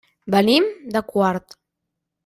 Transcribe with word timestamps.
Venim 0.35 0.65
de 0.97 1.05
Quart. 1.13 1.59